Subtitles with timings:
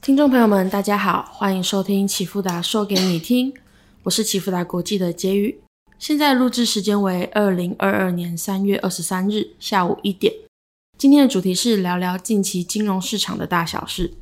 [0.00, 3.52] 听众朋友们，大家好，欢迎收听启富达说给你听，
[4.04, 5.60] 我是启富达国际的杰宇。
[5.98, 10.32] 现在录制时间为二零二二年三月二十三日下午一点。
[10.96, 14.14] 今天的主题是聊聊近期金融市场的大小事。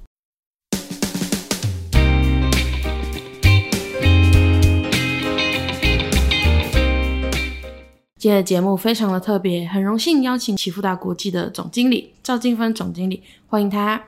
[8.18, 14.02] 今天的节目非常的特别，很荣幸邀请启富达国际的总经理赵静芬总经理，欢迎他。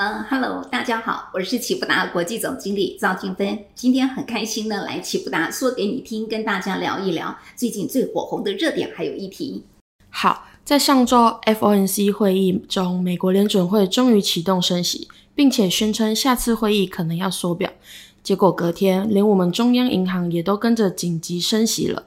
[0.00, 3.58] 嗯，Hello，大家好，我是启富达国际总经理赵静芬。
[3.74, 9.64] 今天很开心呢，来启富达说给你听，跟大家聊一聊最近最火红的热点还有议题。
[10.08, 17.68] 好，在上周 FOMC 会议中，美国联准会终于启动升息，并且宣称下次会议可能要缩表。
[18.22, 22.04] 结果隔天，连我们中央银行也都跟着紧急升息了。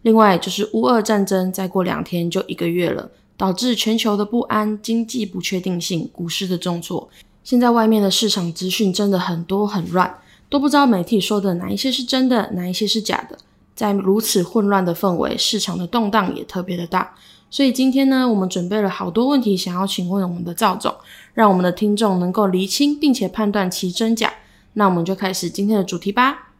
[0.00, 7.10] 另外就是乌俄战争，再过两天就一个月了，导致全球的不安、经济不确定性、股市的重挫。
[7.44, 13.36] 现在外面的市场资讯真的很多很乱，都不知道媒体说的哪一些是真的，哪一些是假的。
[13.74, 17.14] 在如此混乱的氛围，市场的动荡也特别的大。
[17.50, 20.94] 所以今天呢，我们准备了好多问题，想要请问我们的赵总，
[21.34, 24.32] 让我们的听众能够厘清并且判断其真假。
[24.72, 26.52] 那我们就开始今天的主题吧。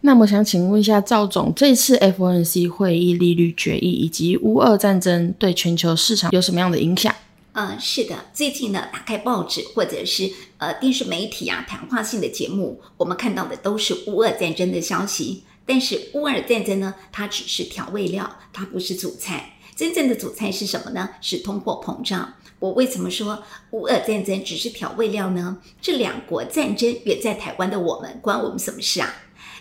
[0.00, 7.14] 那么想请问一下赵总，这次 FOMC 会议利率决议以及乌俄战争对全球市场有什么样的影响？
[7.52, 15.42] 嗯，是的，最近呢，打开报纸或者是呃电视媒体啊，谈话性的节目，我们看到的都是乌俄战争的消息。
[15.66, 19.54] 但是乌俄战争呢，它只是调味料，它不是主菜。
[19.74, 21.08] 真正的主菜是什么呢？
[21.20, 22.34] 是通货膨胀。
[22.60, 25.58] 我为什么说乌俄战争只是调味料呢？
[25.82, 29.12] 这两国战争远在台湾的我们，关我们什么事啊？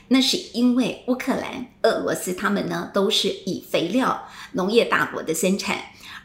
[0.09, 5.77] 那是因为乌克兰、俄罗斯他们呢，都是以肥料、农业大国的生产。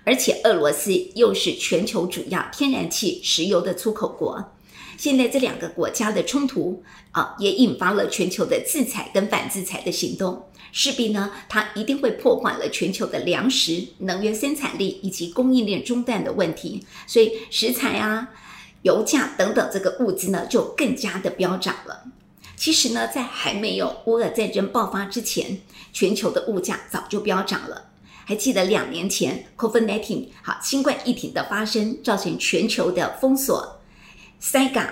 [0.04, 4.52] 而且俄罗斯又是全球主要天然气、石油的出口国，
[4.98, 18.28] 现在这两个国家的冲突啊，也引发了全球的制裁跟反制裁的行动，势必呢，它一定会破坏了全球的粮食、能源生产力以及供应链中断的问题，所以食材啊、
[18.82, 22.04] 油价等等这个物资呢，就更加的飙涨了。
[22.56, 25.60] 其实呢，在还没有乌俄战争爆发之前，
[25.92, 27.86] 全球的物价早就飙涨了。
[28.26, 33.80] 还记得两年前，COVID-19 好新冠疫情的发生，造成全球的封锁、
[34.40, 34.88] 塞港、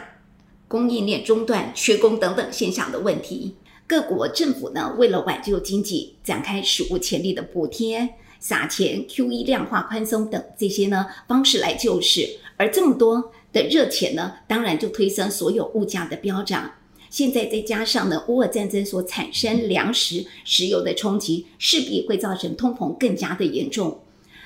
[0.68, 3.56] 供应链中断、缺工等等现象的问题。
[3.86, 12.38] 各国政府呢，为了挽救经济，展开史无前例的补贴、撒钱、QE 量化宽松等这些呢方式来救市。
[12.56, 16.70] 而这么多的热钱呢，当然就推升所有物价的飙涨。
[17.12, 24.00] 现在再加上呢，乌俄战争所产生粮食、石油的冲击，势必会造成通膨更加的严重。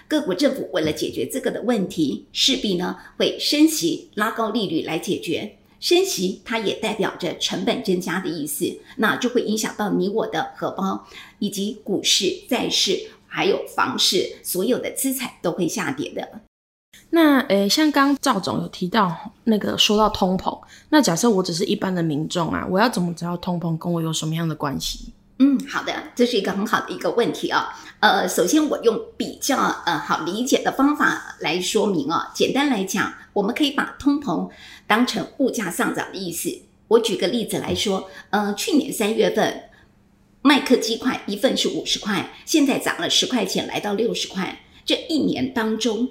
[0.08, 5.56] 各国政府为了解决这个的问题，势必呢会升息、拉高利率来解决。
[5.78, 11.06] 升息它也代表着成本增加的意思，那就会影响到你我的荷包，
[11.38, 16.40] 以及股市、债市还有房市，所有的资产都会下跌的。
[17.16, 20.60] 那诶，像刚赵总有提到那个说到通膨，
[20.90, 25.14] 那假设我只是一般的民众啊，我要怎么知道通膨跟我有什么样的关系？
[25.38, 27.74] 嗯，好的，这是一个很好的一个问题啊。
[28.00, 29.56] 呃，首先我用比较
[29.86, 32.30] 呃好理解的方法来说明啊。
[32.34, 34.50] 简单来讲，我们可以把通膨
[34.86, 36.50] 当成物价上涨的意思。
[36.88, 39.62] 我举个例子来说，呃，去年三月份
[40.42, 44.60] 麦克鸡块一份是五十块，现在涨了十块钱，来到六十块。
[44.84, 46.10] 这一年当中。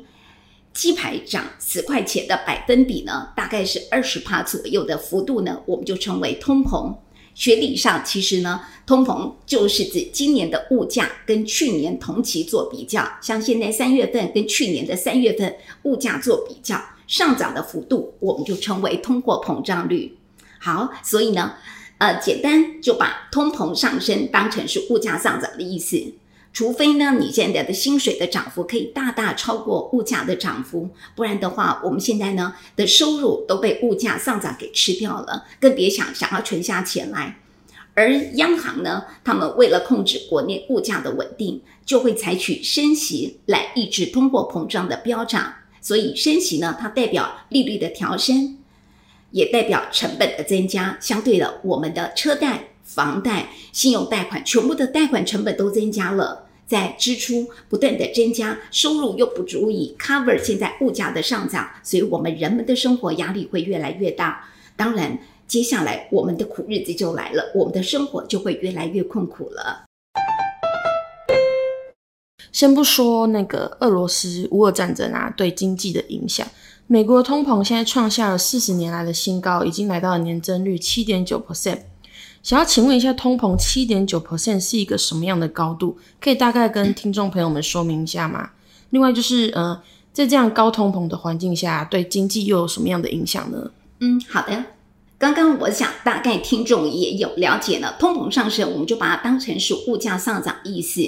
[0.76, 6.94] 鸡排涨十块钱的百分比呢，大概是二十帕左右的幅度呢，我们就称为通膨。
[7.34, 20.18] 学理上其实呢，通膨就是指今年的物价跟去年同期做比较，像现在三月份跟去年的三月份物价做比较，上涨的幅度我们就称为通货膨胀率。
[20.60, 21.54] 好，所以呢，
[22.00, 26.14] 呃，简单就把通膨上升当成是物价上涨的意思。
[26.56, 37.38] 除非呢，你现在的薪水的涨幅可以大大超过物价的涨幅，不然的话，我们现在呢的收入都被物价上涨给吃掉了，更别想想要存下钱来。
[37.94, 45.56] 而央行呢，他们为了控制国内物价的稳定，就会采取升息来抑制通货膨胀的飙涨。
[45.82, 48.58] 所以升息呢，它代表利率的调升，
[49.32, 50.98] 也代表成本的增加。
[51.02, 56.44] 相对的，我们的车贷、房贷、信用贷款，全部的贷款成本都增加了。
[56.68, 64.44] 在支出不断的增加，收入又不足以 cover 现在物价的上涨，所以我们人们的生活压力会越来越大。
[64.76, 65.18] 当然，
[65.48, 69.86] 接下来我们的苦日子就来了，我们的生活就会越来越困苦了。
[72.52, 76.48] 先不说那个俄罗斯乌俄战争啊对经济的影响，
[76.88, 81.80] 美国通膨现在创下了四十年来的新高，已经来到了年增率七点九 percent。
[82.46, 85.98] 想要请问一下，通膨七点九 percent 是一个什么样的高度？
[86.22, 88.52] 可以大概跟听众朋友们说明一下吗？
[88.92, 89.82] 另外就是，呃，
[90.14, 93.72] 在这样高通膨的环境下，对经济又有什么样的影响呢？
[94.00, 94.64] 嗯，好的。
[95.18, 101.02] 刚刚我想大概听众也有了解了，通膨上升，我们就把它当成是物价上涨意思。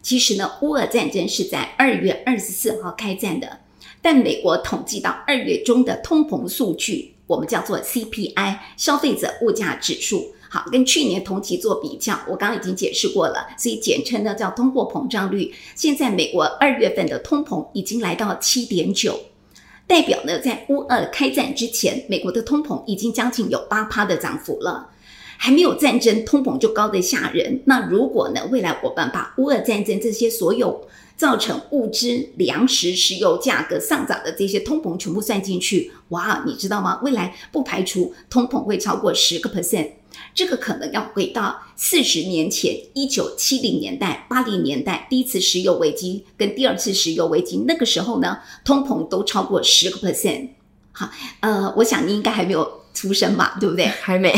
[0.00, 3.58] 其实呢，乌俄战争是在二月二十四号开战的。
[4.00, 15.52] 但美国统计到二月中的通膨数据，我们叫做 CPI 消费者物价指数，好，跟去年同期做比较，我刚刚已经解释过了，所以简称呢叫通货膨胀率。
[15.74, 19.18] 现在美国二月份的通膨已经来到七点九，
[19.88, 24.90] 代表呢在乌二开战之前，美国的通膨已经将近有八趴的涨幅了。
[25.36, 27.60] 还没有战争，通膨就高得吓人。
[27.64, 30.86] 那如果呢，未来我们把乌二战争这些所有。
[31.16, 36.98] 造成物资、粮食、石油价格上涨的这些通膨全部算进去，哇，你知道吗？
[37.04, 39.90] 未来不排除通膨会超过十个 percent，
[40.34, 50.48] 这个可能要回到四十年前，一九七零年代、八零年代第一次石油危机跟第二次石油危机，那个时候呢，通膨都超过十个 percent。
[50.92, 53.86] 好，呃，我想你应该还没有出生吧，对不对？
[53.86, 54.32] 还没，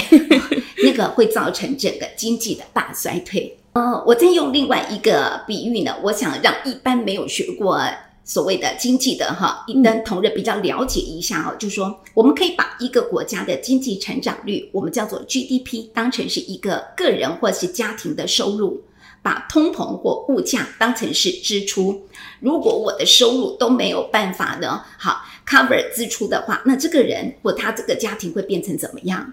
[0.82, 3.58] 那个会造成整个经济的大衰退。
[3.74, 7.78] 呃，我再用另外一个比喻呢，我想让一般没有学过
[8.26, 18.82] 所谓的经济的哈，一般同仁比较了解一下哈，就说我们可以把一个国家的经济成长率，我们叫做 GDP，当成是一个个人或是家庭的收入，
[19.22, 22.02] 把通膨或物价当成是支出。
[22.40, 29.32] 如果我的收入都没有办法呢，好 cover 支出的话，那这个人或他这个家庭会变成怎么样？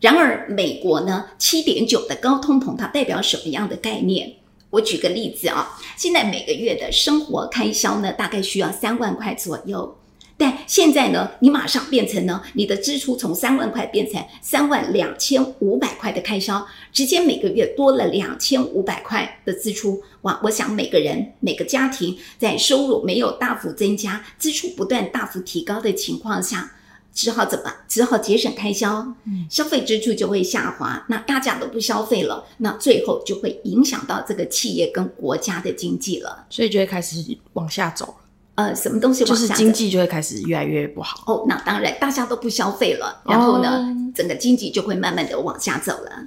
[0.00, 4.34] 然而，美国呢，七点九的高通膨，它代表什么样的概念？
[4.70, 9.96] 我举个例子啊，现在每个月的生活开销呢，大概需要三万块左右。
[10.38, 20.02] 但现在呢，你马上变成呢，你的支出从三万块变成三万两千五百块的开销，直接每个月多了两千五百块的支出。
[20.22, 26.70] 哇，我想每个人每个家庭在收入没有大幅增加，支出不断大幅提高的情况下。
[27.16, 27.72] 只好怎么？
[27.88, 29.14] 只好节省开销，
[29.48, 31.02] 消费支出就会下滑。
[31.08, 37.16] 那大家都不消费了，那最后就会影响到这个企业跟国家的经济了，所以就会开始
[37.54, 38.14] 往下走了。
[38.56, 41.22] 呃，什么东西就是经济就会开始越来越不好。
[41.26, 46.26] 哦，那当然，大家都不消费了，然后呢，整个经济就会慢慢的往下走了。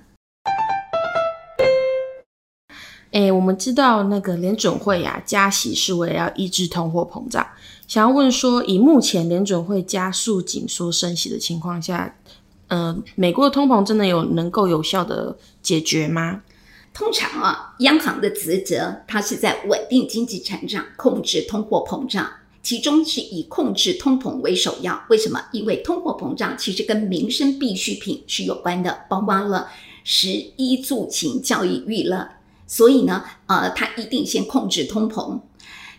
[3.12, 7.46] 哎，我们知道那个联准会呀，加息是为了要抑制通货膨胀。
[7.90, 12.16] 想要问说，以目前联准会加速紧缩升息的情况下，
[12.68, 16.44] 呃，美国的通膨真的有能够有效的解决吗？
[16.94, 22.30] 通常啊，央行的职责它是在稳定经济成长，控制通货膨胀，
[22.62, 25.04] 其中是以控制通膨为首要。
[25.10, 25.42] 为什么？
[25.52, 29.68] 因为通货膨胀其实跟民生必需品是有关的，包括了
[30.04, 30.28] 食
[30.58, 32.30] 衣住行、教育娱乐，
[32.68, 35.40] 所以呢，呃，它一定先控制通膨。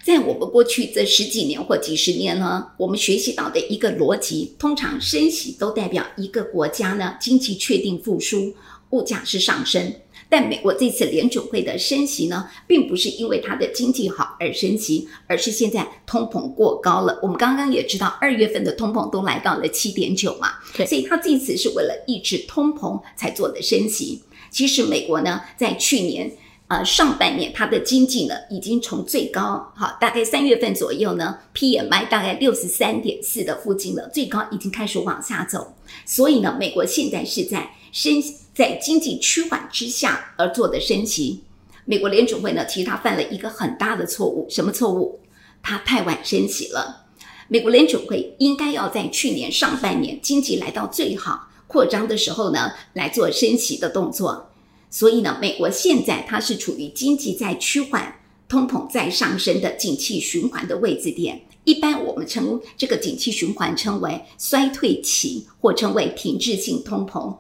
[0.03, 8.55] 在我们过去这十几年或几十年呢，我们学习到的一个逻辑，通常升息都代表一个国家呢经济确定复苏，
[8.91, 9.95] 物价是上升。
[10.31, 17.19] 但美国这次联准会的升息呢，并不是因为它的经济好而升息，而是现在通膨过高了。
[17.23, 20.55] 我们刚刚也知道，二月份的通膨都来到了七点九嘛，
[20.87, 24.23] 所以它这次是为了抑制通膨才做的升息。
[24.51, 26.33] 其实美国呢，在去年。
[26.71, 35.75] 呃，上半年它的经济呢，已经从最高哈，大概三月份左右呢，PMI 大概六十三点四的附近了，最高已经开始往下走。
[36.07, 38.23] 所以呢，美国现在是在升，
[38.55, 41.43] 在经济趋缓之下而做的升级。
[41.87, 45.19] 美国联储会呢，其实它犯了一个很大的错误，什么错误？
[45.61, 47.07] 它太晚升息了。
[47.49, 54.50] 美国联储会应该要在去年上半年经济来到最好扩张的时候呢，来做升级的动作。
[54.91, 58.17] 所以呢，美国现在它是处于经济在趋缓、
[58.49, 61.43] 通膨在上升的景气循环的位置点。
[61.63, 67.37] 一般我们称这个景气循环称为衰退期，或称为停滞性通膨。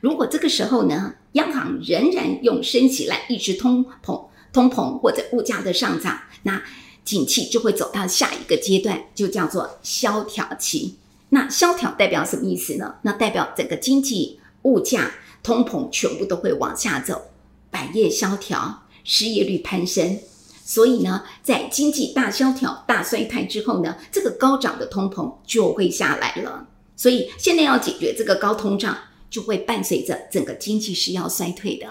[0.00, 6.62] 如果这个时候呢，央行仍然用升息来抑制通膨、通膨或者物价的上涨，那
[7.04, 10.94] 景气就会走到下一个阶段，就叫做萧条期。
[11.28, 12.94] 那萧条代表什么意思呢？
[13.02, 15.12] 那代表整个经济、物价。
[15.44, 17.22] 通膨全部都会往下走，
[17.70, 20.18] 百业萧条，失业率攀升。
[20.64, 26.66] 所以呢，在经济大萧条、大衰退之后呢，这个高涨的通膨就会下来了。
[26.96, 28.96] 所以现在要解决这个高通胀，
[29.28, 31.86] 就会伴随着整个经济是要衰退的。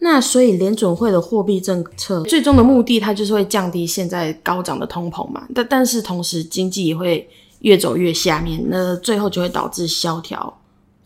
[0.00, 5.48] 那所以联准会的货币政策最终的目的，它就是会降低现在高涨的通膨嘛？
[5.54, 7.28] 但但是同时经济也会。
[7.60, 10.54] 越走越下面，那最后就会导致萧条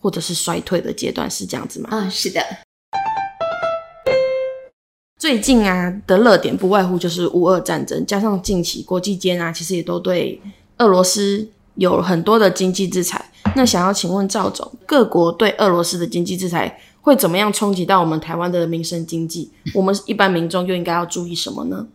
[0.00, 1.88] 或者是衰退的阶段，是这样子吗？
[1.93, 2.40] 嗯，是的。
[5.19, 10.40] 最近啊的热点不外乎就是乌俄战争，加上近期国际间啊，其实也都对
[10.76, 13.25] 俄罗斯有很多的经济制裁。
[13.57, 19.50] 那想要请问赵总，各国对俄罗斯的经济制裁会怎么样冲击到我们台湾的民生经济？
[19.75, 21.88] 我们一般民众又应该要注意什么呢？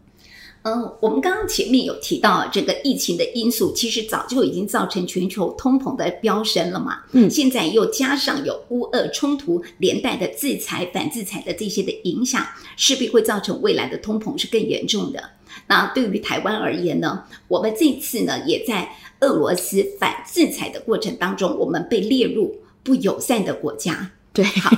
[0.63, 7.03] 嗯，我们刚刚前面有提到这个疫情的因素，其实早就已经造成全球通膨的飙升了嘛。
[7.11, 12.45] 嗯，现在又加上有乌俄冲突连带的制裁、反制裁的这些的影响，
[12.77, 15.21] 势必会造成未来的通膨是更严重的。
[15.67, 18.89] 那对于台湾而言呢，我们这次呢也在
[19.19, 24.11] 俄罗斯反制裁的过程当中，我们被列入不友善的国家。
[24.33, 24.75] 对，好，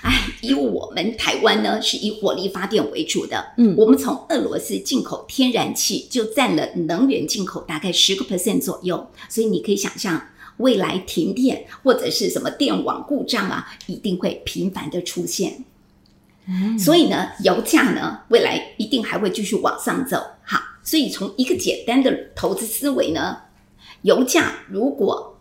[0.00, 15.62] 哎，以我们台湾呢是以火力发电为主的，嗯，我们从俄罗斯进口天然气就占了能源进口大概十个 percent 左右，所以你可以想象未来停电或者是什么电网故障啊，一定会频繁的出现。
[16.46, 20.16] 嗯，所以呢，油价呢未来一定还会继续往上走。
[20.44, 23.36] 好，所以从一个简单的投资思维呢，
[24.00, 25.38] 油价如果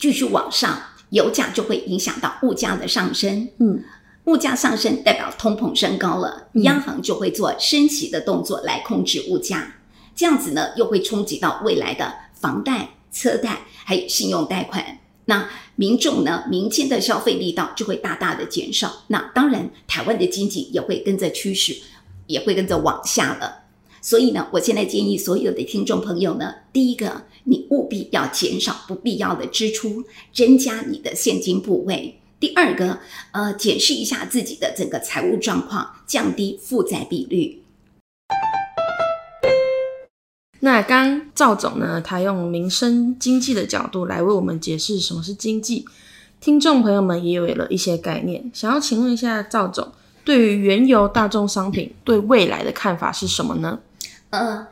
[0.00, 0.76] 继续往上。
[1.10, 3.82] 油价就会影响到物价的上升，嗯，
[4.24, 9.76] 物价上升代表通膨升高了，央行就会做升息的动作来控制物价，
[10.14, 21.76] 这样子呢又会冲击到未来的房贷、车贷还有信用贷款，那民众呢民间的消费力道就会大大的减少，那当然台湾的经济也会跟着趋势，
[22.26, 23.63] 也会跟着往下了。
[24.04, 32.98] 所以呢，我现在建议所有的听众朋友呢，第一个，你务必要减少不必要的支出，增加你的现金部位；第二个，
[33.32, 37.62] 呃，检视一下自己的整个财务状况，降低负债比率。
[40.60, 45.86] 那刚赵总呢，他用民生经济的角度来为我们解释什么是经济，
[46.42, 48.50] 听众朋友们也有了一些概念。
[48.52, 49.90] 想要请问一下赵总，
[50.26, 53.80] 对于原油大宗商品对未来的看法是什么呢？
[54.34, 54.66] 呃，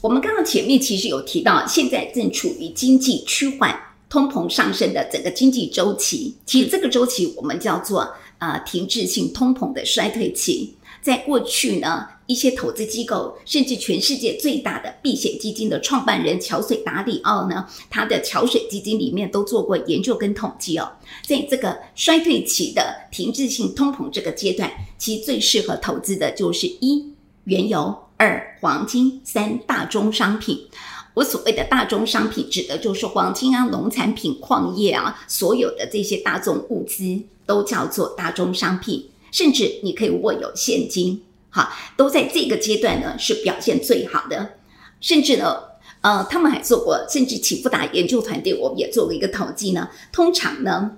[0.00, 3.74] 我们刚刚前面其实有提到，现在正处于经济趋缓、
[4.08, 6.34] 通膨上升的整个经济周期。
[6.44, 10.74] 其实这个周期我们叫做呃停滞性通膨的衰退期。
[11.00, 20.90] 在过去呢，一些投资机构，甚至全世界最大的避险基金的创办人桥水达里奥呢，他的桥水基金里面都做过研究跟统计哦。
[21.24, 27.06] 在这个衰退期的停滞性通膨这个阶段，其实最适合投资的就是一
[27.48, 27.96] 原油。
[28.20, 30.66] 二黄金，三大宗商品。
[31.14, 39.08] 我所谓的大宗商品，指的就是黄金啊、农产品、矿业啊，所有的这些大宗物资都叫做大宗商品。
[39.30, 44.54] 甚至你可以握有现金，哈，都在这个阶段呢是表现最好的。
[45.00, 45.56] 甚至呢，
[46.00, 49.88] 呃，他们还做过，甚至启富达研究团队，我们也做过一个统计呢。
[50.10, 50.96] 通常呢，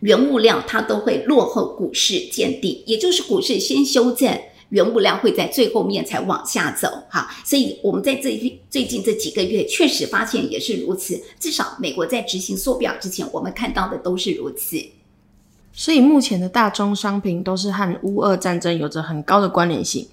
[0.00, 4.38] 原物料它都会落后股市见底，也就是股市先修正。
[4.70, 11.20] 原物料会在最后面才往下走，哈，所以我们在最最近这几个月确实发现也是如此。
[11.38, 14.82] 至少美国在执行缩表之前，我们看到的都是如此。
[15.72, 20.08] 所以目前的大宗商品都是和乌俄战争有着很高的关联性。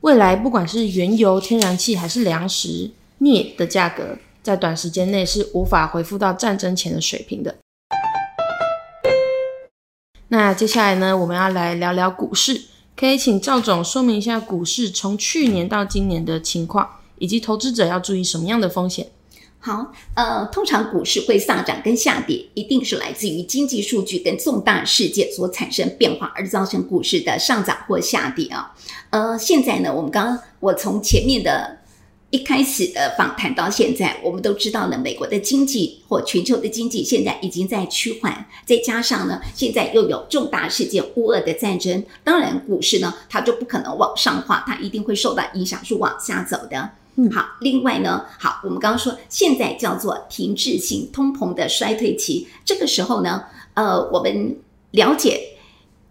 [0.00, 7.56] 未来不管是原油、天然气还是粮食、镍的价格，在短时间内是无法恢复到战争前的水平的。
[10.28, 12.62] 那接下来呢，我们要来聊聊股市。
[13.02, 19.08] 可以请赵总说明一下股市从去年到今年的情况，以及投资者要注意什么样的风险？
[19.58, 28.72] 好，呃，通常股市会上涨跟下跌，一定是来自于经济数据跟重大事件所产生变化而造成股市的上涨或下跌啊。
[29.10, 31.81] 呃，现在呢，我们刚刚我从前面的。
[32.32, 46.88] 一开始的访谈到现在，我们都知道呢，美国的经济或全球的经济现在已经在趋缓，再加上呢，现在又有重大事件乌俄的战争，当然股市呢，它就不可能往上滑，它一定会受到影响，是往下走的。
[47.16, 54.56] 嗯，好，另外呢，好，我们刚刚说现在叫做停滞性通膨的衰退期，这个时候呢，呃，我们
[54.92, 55.50] 了解。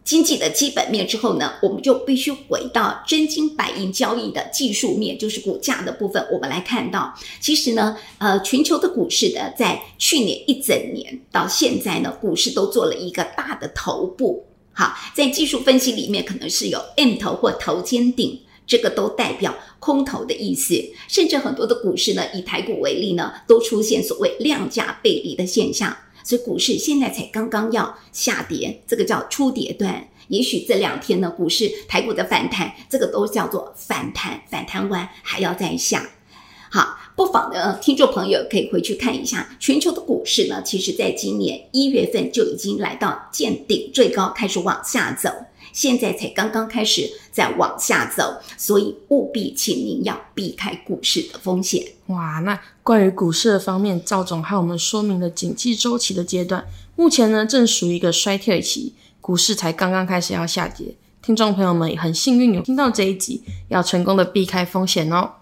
[0.04, 6.26] 经济的基本面之后呢，我们就必须回到真金白银交易的技术面，就是股价的部分。
[6.32, 14.44] 我们来看到，其实呢，呃，全球的股市呢，在去年一整年到现在呢，股市都做了一个大的头部。
[14.74, 20.74] 好，在技术分析里面，可能是有 M 头或头肩顶，这个都代表空头的意思。
[21.08, 25.96] 甚至很多的股市呢，以台股为例呢，都出现所谓量价背离的现象。
[26.24, 30.08] 所以股市现在才刚刚要下跌，这个叫初跌段。
[30.28, 36.10] 也许这两天呢，股市台股的反弹，这个都叫做反弹，反弹完还要再下。
[36.70, 45.30] 好，不妨呢，听众朋友可以回去看一下全球的股市呢，其实在今年一月份就已经来到见顶最高，开始往下走，
[45.74, 51.84] 现在才刚刚开始在往下走，所以务必请您要避开股市的风险。
[52.08, 60.96] 哇，那关于股市的方面，赵总和我们说明了景气周期的阶段，目前呢正属于一个衰退期，股市才刚刚开始要下跌。
[61.22, 65.34] 听众朋友们也很幸运有听到这一集，要成功的避开风险哦。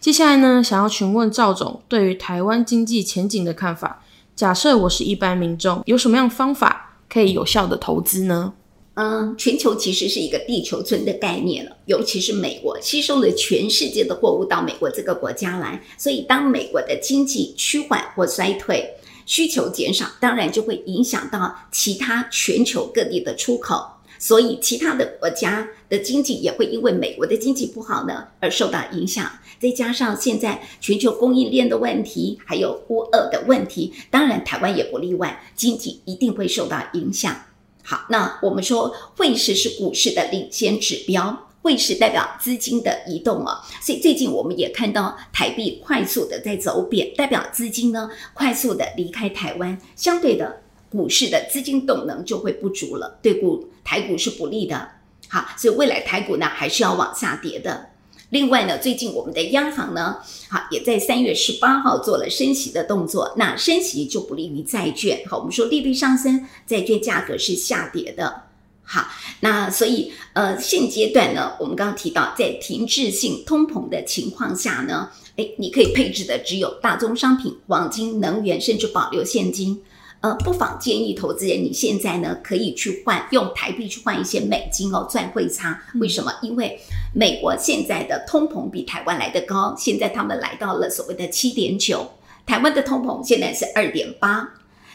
[0.00, 4.02] 接下来呢，想要询问赵总对于台湾经济前景的看法。
[4.36, 6.77] 假设我是一般民众，有什么样方法
[7.08, 8.52] 可以有效的投资呢？
[8.94, 18.90] 嗯，全球其实是一个地球村的概念了，尤其是美国吸收了全世界的货物到美国这个国家来，所以当美国的经济趋缓或衰退，
[19.24, 23.80] 需求减少，当然就会影响到其他全球各地的出口。
[24.18, 29.30] 所以，其他的国家的经济也会因为美国的经济不好呢而受到影响。
[29.60, 37.34] 再加上现在全球供应链的问题，还有乌二的问题，当然台湾也不例外，经济一定会受到影响。
[37.82, 43.60] 好，那我们说汇市是股市的领先指标，汇市代表资金的移动啊。
[43.80, 50.62] 所以最近我们也看到台币快速的在走贬，代表资金呢快速的离开台湾，相对的。
[50.90, 54.88] 股市的资金动能就会不足了，对股台股是不利的。
[55.28, 57.90] 好，所以未来台股呢还是要往下跌的。
[58.30, 60.16] 另外呢，最近我们的央行呢，
[60.50, 63.34] 好也在三月十八号做了升息的动作。
[63.36, 65.22] 那升息就不利于债券。
[65.26, 68.42] 好，我们说利率上升，债券价格是下跌的。
[68.82, 69.06] 好，
[69.40, 79.82] 那所以呃现阶段呢，我们刚刚提到在停滞性通膨的情况下呢，诶，你可以配置的只有大宗商品、黄金、能源，甚至保留现金。
[80.20, 85.80] 呃，不妨建议投资人，你现在呢可以去换用台币去换一些美金哦，赚汇差。
[86.00, 86.32] 为什么？
[86.42, 86.76] 因为
[87.14, 92.10] 美国现在的通膨比台湾来的高，现在他们来到了所谓的七点九，
[92.44, 94.48] 台湾的通膨现在是二点八。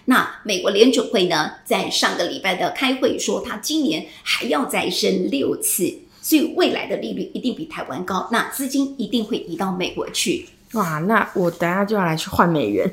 [0.05, 5.89] 那美国联储会呢，在上个礼拜的开会说，他今年还要再升六次，
[6.21, 10.49] 所以未来的利率一定比台湾高，那资金一定会移到美国去。
[10.73, 12.91] 哇，那我等下就要来去换美元。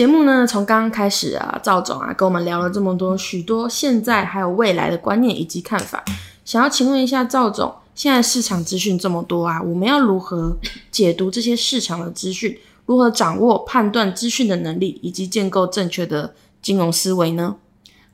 [0.00, 6.02] 节目呢，从刚刚开始啊，赵总啊，跟我们聊了这么多，许多现在还有未来的观念以及看法，
[6.42, 10.56] 想要请问一下赵总，现在市场资讯这么多啊，我们要如何
[10.90, 12.58] 解读这些市场的资讯？
[12.86, 16.32] 如何掌握判断资讯的能力，以及建构正确的
[16.62, 17.56] 金融思维呢？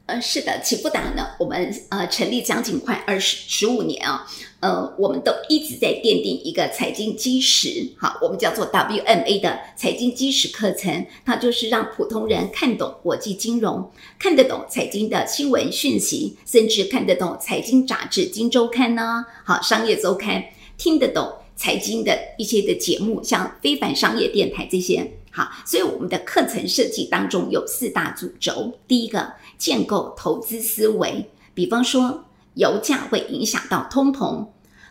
[0.07, 4.25] 呃，是的，起步党呢，我们呃成立将近快二十十五年啊，
[4.61, 20.45] 呃，我们都一直在奠定一个财经基石，好，我们叫做 WMA 的财经基石课程，它就是让普通人看懂国际金融，看得懂财经的新闻讯息，甚至看得懂财经杂志《金周刊》呢，好，商业周刊，
[20.79, 25.15] 听得懂财经的一些的节目，像非凡商业电台这些。
[25.33, 28.73] 好，所以我们的课程设计当中有四大主轴。
[28.89, 31.31] 第一个，建构投资思维。
[31.55, 34.47] 比方说，油价会影响到通膨，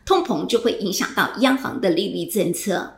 [0.05, 2.95] 通膨就会影响到央行的利率政策，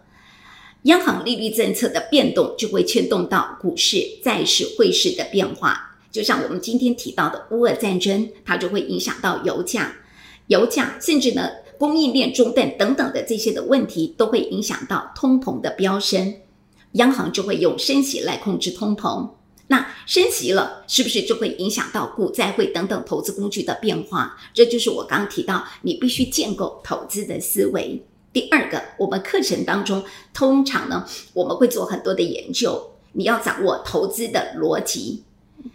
[0.83, 5.97] 央行利率政策的变动就会牵动到股市、债市、汇市的变化。
[6.11, 9.93] 就像我们今天提到的乌俄战争，它就会影响到油价，
[10.47, 16.35] 油价甚至呢供应链中断等等的这些的问题，都会影响到通膨的飙升。
[16.93, 19.29] 央行就会用升息来控制通膨，
[19.67, 24.37] 那升息了，是不是就会影响到股债汇等等投资工具的变化？
[24.53, 28.01] 这就是我刚刚提到，你必须建构投资的思维。
[28.31, 30.03] 第二个，我们课程当中
[30.33, 35.23] 通常呢，我们会做很多的研究，你要掌握投资的逻辑。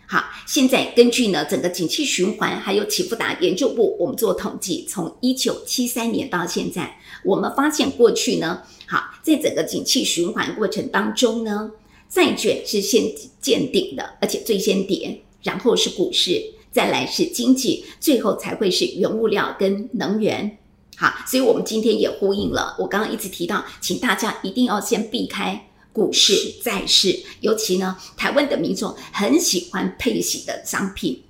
[0.06, 11.70] 好，现在根据呢整个景气循环，还有启富达研究部，我们做统计，从一九七三年到现在，我们发现过去呢，好，在整个景气循环过程当中呢，
[12.12, 13.04] 债券是先
[13.40, 20.58] 见顶的，而且最先跌，然后是股市，再来是经济，最后才会是原物料跟能源。
[20.96, 25.68] 好，所以我们今天也呼应了我刚刚一直提到，请大家一定要先避开。
[25.94, 31.22] 股市、债市，尤其呢，台湾的民众很喜欢配息的商品，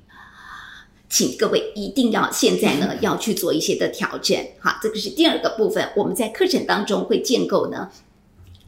[1.08, 4.38] 请各位一定要现在呢要去做一些的调整。
[4.60, 7.90] 好，这个是第二个部分，我们在课程当中会建构呢，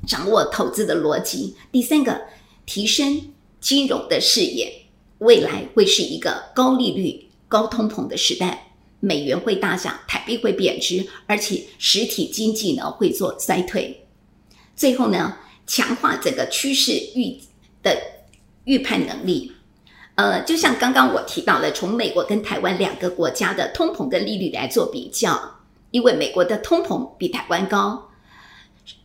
[0.06, 1.56] 掌握投资的逻辑。
[1.72, 2.22] 第三个，
[2.66, 4.86] 提升金融的视野，
[5.18, 14.06] 未来会是一个高利率、高通膨的时代，美元会大涨，台币会贬值，而且实体经济呢会做衰退。
[14.76, 15.36] 最后呢？
[15.66, 17.40] 强化整个趋势预
[17.82, 17.98] 的
[18.64, 19.50] 预判能力，
[20.14, 25.40] 呃，就像刚刚我提到了，从美国跟台湾两个国家的通膨跟利率来做比较，
[25.90, 28.10] 因为美国的通膨比台湾高，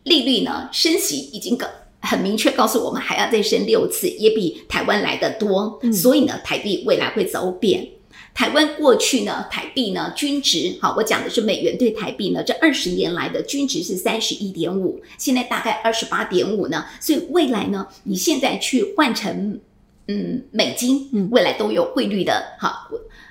[0.04, 1.68] 利率呢升息已经个
[2.00, 7.88] 很明确告诉我们还要再升六次，也比台湾来的多，所以呢，台币未来会走贬。
[8.32, 19.58] 台湾过去呢，台币呢均值，好，我讲的是美元对台币呢，这二十年来的均值是三十一点五，现在大概二十八点五呢，所以未来呢，你现在去换成
[20.06, 22.88] 嗯美金，未来都有汇率的好，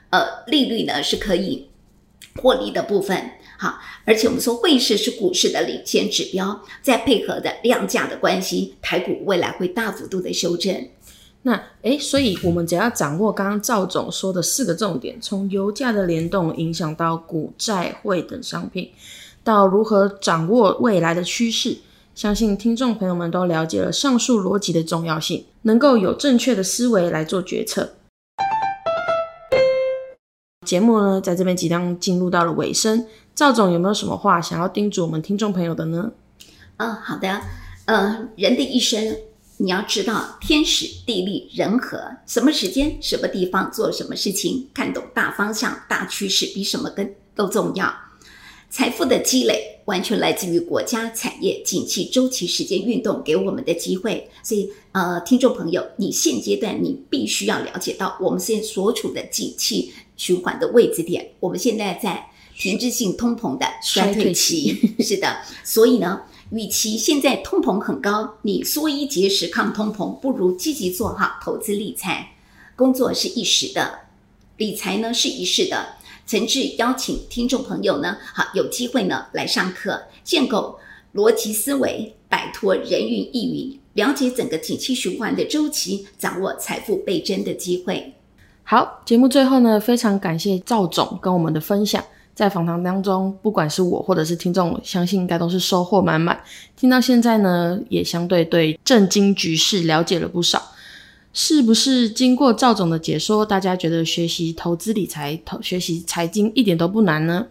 [0.10, 1.69] 呃利率呢是可以
[2.42, 10.88] 获利的部分，好，而且我们说汇市是股市的领先指标，再配合的量价的关系，台股未来会大幅度的修正。
[11.42, 18.92] 那诶，所以我们只要掌握刚刚赵总说的四个重点，从油价的联动影响到股债汇等商品，
[19.44, 21.78] 到如何掌握未来的趋势，
[22.14, 27.94] 相信听众朋友们都了解了上述逻辑的重要性，能够有正确的思维来做决策。
[30.66, 36.12] 节目呢，在这边即将进入到了尾声，赵总有没有什么话想要叮嘱我们听众朋友的呢？
[36.78, 37.42] 嗯，好的，
[37.86, 39.18] 呃，人的一生。
[39.62, 47.94] 你要知道天时地利人和，什么时间、什么地方做什么事情，看懂大方向、大趋势，比什么更都重要。
[48.70, 54.30] 财富的积累完全来自于国家产业景气周期时间运动给我们的机会。
[54.44, 61.32] 所以，呃，听众朋友，你现阶段你必须要了解到，我们现在所处的景气循环的位置点。
[61.40, 65.38] 我们现在在停滞性通膨的衰退期， 是的。
[65.64, 66.22] 所以呢？
[66.52, 72.32] 与其现在通膨很高，你缩衣节食抗通膨，不如积极做好投资理财。
[72.76, 74.00] 工作是一时的，
[74.58, 75.96] 理财呢是一世的。
[76.26, 80.80] 诚挚邀请听众朋友呢，好有机会呢来上课，建构
[81.14, 88.14] 逻辑思维，摆脱人云亦云，了解整个景气循环的周期，掌握财富倍增的机会。
[88.72, 92.04] 好，节目最后呢，非常感谢赵总跟我们的分享。
[92.36, 96.40] 在访谈当中，不管是我或者是听众，相信应该都是收获满满。
[96.76, 100.62] 听到现在呢，也相对对震惊局势了解了不少。
[101.34, 107.48] 是不是经过赵总的解说，大家觉得学习投资理财、投学习财经一点都不难呢？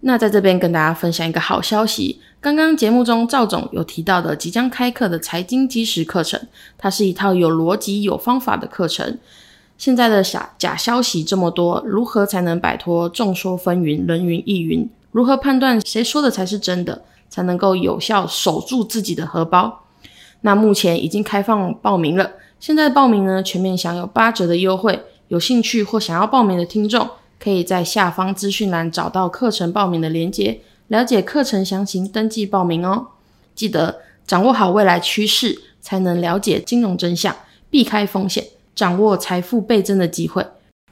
[0.00, 6.40] 那在这边跟大家分享一个好消息，刚刚节目中赵总有提到的即将开课的财经基石课程，
[6.78, 9.18] 它是一套有逻辑、有方法的课程。
[9.78, 14.88] 现在的假假消息这么多，如何才能摆脱众说纷纭、人云亦云？
[15.12, 19.84] 如何判断谁说的才是真的，才能够有效守住自己的荷包？
[20.42, 25.00] 那目前已经开放报名了，现在报名呢，全面享有八折的优惠。
[25.28, 27.08] 有兴趣或想要报名的听众，
[27.40, 33.08] 可以在下方资讯栏找到课程报名的链接，了解课程详情，登记报名哦。
[33.54, 37.34] 记得掌握好未来趋势，才能了解金融真相，
[37.68, 38.44] 避开风险。
[38.76, 40.46] 掌握财富倍增的机会。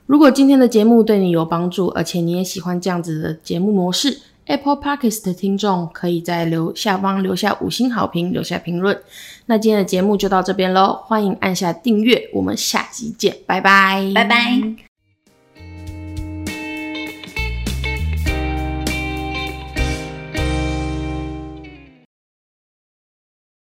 [0.07, 9.01] 如果今天的节目对你有帮助，而且你也喜欢这样子的节目模式，Apple Podcast 的听众可以在留下方留下五星好评，留下评论。
[9.47, 14.94] 那今天的节目就到这边喽，欢迎按下订阅，我们下集见，拜拜，拜拜。